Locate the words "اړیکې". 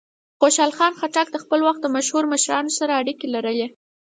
3.01-3.27